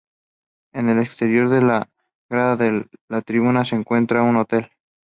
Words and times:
En 0.73 0.89
el 0.89 0.97
exterior 0.97 1.47
de 1.49 1.61
la 1.61 1.87
grada 2.27 2.55
de 2.57 2.87
tribuna, 3.23 3.65
se 3.65 3.75
encontrará 3.75 4.23
un 4.23 4.35
hotel. 4.37 4.71